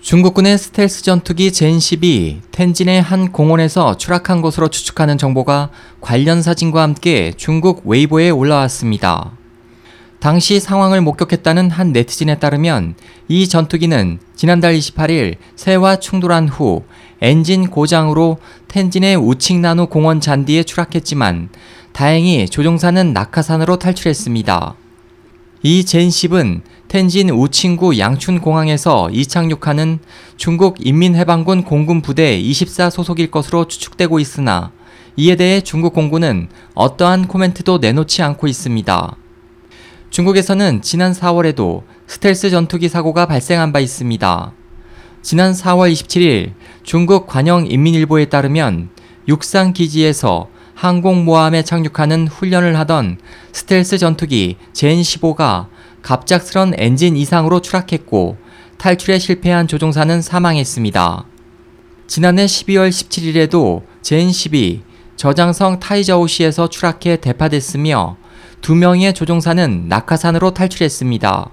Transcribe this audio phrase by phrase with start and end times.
[0.00, 5.68] 중국군의 스텔스 전투기 젠10이 텐진의 한 공원에서 추락한 것으로 추측하는 정보가
[6.00, 9.32] 관련 사진과 함께 중국 웨이보에 올라왔습니다.
[10.18, 12.94] 당시 상황을 목격했다는 한 네티즌에 따르면
[13.28, 16.82] 이 전투기는 지난달 28일 새와 충돌한 후
[17.20, 18.38] 엔진 고장으로
[18.68, 21.50] 텐진의 우칭나누 공원 잔디에 추락했지만
[21.92, 24.79] 다행히 조종사는 낙하산으로 탈출했습니다.
[25.62, 29.98] 이 젠10은 텐진 우칭구 양춘공항에서 이착륙하는
[30.38, 34.72] 중국 인민해방군 공군 부대 24 소속일 것으로 추측되고 있으나
[35.16, 39.16] 이에 대해 중국 공군은 어떠한 코멘트도 내놓지 않고 있습니다.
[40.08, 44.52] 중국에서는 지난 4월에도 스텔스 전투기 사고가 발생한 바 있습니다.
[45.20, 48.88] 지난 4월 27일 중국 관영 인민일보에 따르면
[49.28, 50.48] 육상 기지에서
[50.80, 53.18] 항공모함에 착륙하는 훈련을 하던
[53.52, 55.66] 스텔스 전투기 젠15가
[56.00, 58.38] 갑작스런 엔진 이상으로 추락했고
[58.78, 61.26] 탈출에 실패한 조종사는 사망했습니다.
[62.06, 64.80] 지난해 12월 17일에도 젠12
[65.16, 68.16] 저장성 타이저우시에서 추락해 대파됐으며
[68.62, 71.50] 두 명의 조종사는 낙하산으로 탈출했습니다.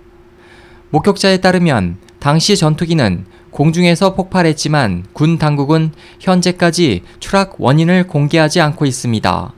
[0.92, 9.54] 목격자에 따르면 당시 전투기는 공중에서 폭발했지만 군 당국은 현재까지 추락 원인을 공개하지 않고 있습니다.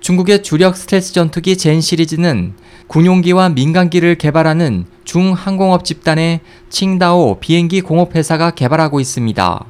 [0.00, 2.54] 중국의 주력 스텔스 전투기 젠 시리즈는
[2.88, 9.64] 군용기와 민간기를 개발하는 중항공업 집단의 칭다오 비행기 공업회사가 개발하고 있습니다.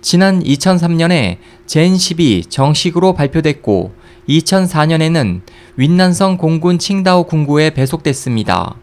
[0.00, 3.94] 지난 2003년에 젠 10이 정식으로 발표됐고
[4.28, 5.42] 2004년에는
[5.76, 8.74] 윈난성 공군 칭다오 군구에 배속됐습니다.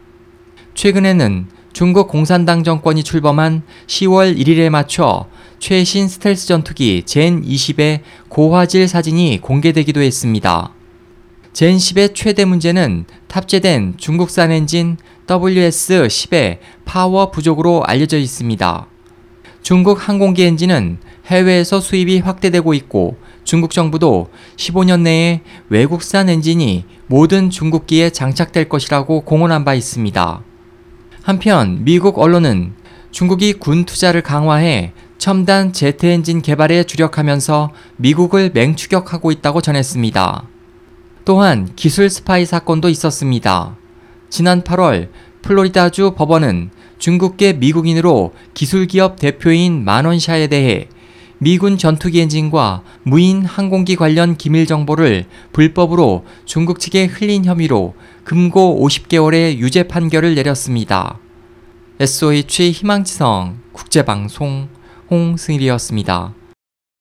[0.73, 1.47] 최근에는
[1.79, 5.27] 중국 공산당 정권이 출범한 10월 1일에 맞춰
[5.59, 10.73] 최신 스텔스 전투기 젠 20의 고화질 사진이 공개되기도 했습니다.
[11.53, 18.85] 젠 10의 최대 문제는 탑재된 중국산 엔진 WS-10의 파워 부족으로 알려져 있습니다.
[19.61, 28.09] 중국 항공기 엔진은 해외에서 수입이 확대되고 있고 중국 정부도 15년 내에 외국산 엔진이 모든 중국기에
[28.09, 30.48] 장착될 것이라고 공언한 바 있습니다.
[31.29, 32.73] 한편 미국 언론은
[33.11, 40.47] 중국이 군 투자를 강화해 첨단 제트 엔진 개발에 주력하면서 미국을 맹추격하고 있다고 전했습니다.
[41.25, 43.77] 또한 기술 스파이 사건도 있었습니다.
[44.31, 45.09] 지난 8월
[45.43, 50.89] 플로리다주 법원은 중국계 미국인으로 기술기업 대표인 만원샤에 대해
[51.41, 57.95] 미군 전투기 엔진과 무인 항공기 관련 기밀 정보를 불법으로 중국 측에 흘린 혐의로
[58.25, 61.17] 금고 50개월의 유죄 판결을 내렸습니다.
[62.01, 64.67] SOH 희망지성 국제방송
[65.09, 66.38] 홍승일이었습니다.